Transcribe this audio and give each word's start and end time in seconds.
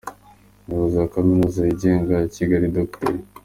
Umuyobozi 0.65 0.95
wa 0.97 1.11
Kaminuza 1.15 1.59
yigenga 1.67 2.11
ya 2.21 2.27
Kigali, 2.35 2.65
Dr. 2.77 3.13